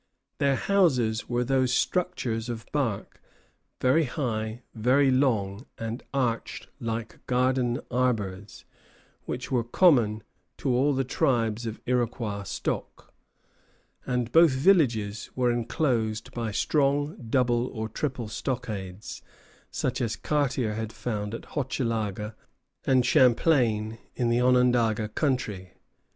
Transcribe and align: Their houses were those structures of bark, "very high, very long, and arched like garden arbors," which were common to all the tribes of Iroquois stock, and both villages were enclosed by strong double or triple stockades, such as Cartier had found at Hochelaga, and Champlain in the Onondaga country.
Their 0.39 0.55
houses 0.55 1.29
were 1.29 1.43
those 1.43 1.71
structures 1.71 2.49
of 2.49 2.65
bark, 2.71 3.21
"very 3.79 4.05
high, 4.05 4.63
very 4.73 5.11
long, 5.11 5.67
and 5.77 6.01
arched 6.11 6.69
like 6.79 7.23
garden 7.27 7.79
arbors," 7.91 8.65
which 9.25 9.51
were 9.51 9.63
common 9.63 10.23
to 10.57 10.73
all 10.73 10.95
the 10.95 11.03
tribes 11.03 11.67
of 11.67 11.79
Iroquois 11.85 12.41
stock, 12.45 13.13
and 14.03 14.31
both 14.31 14.49
villages 14.53 15.29
were 15.35 15.51
enclosed 15.51 16.31
by 16.33 16.51
strong 16.51 17.15
double 17.29 17.67
or 17.67 17.87
triple 17.87 18.27
stockades, 18.27 19.21
such 19.69 20.01
as 20.01 20.15
Cartier 20.15 20.73
had 20.73 20.91
found 20.91 21.35
at 21.35 21.45
Hochelaga, 21.45 22.35
and 22.87 23.05
Champlain 23.05 23.99
in 24.15 24.29
the 24.29 24.41
Onondaga 24.41 25.09
country. 25.09 25.73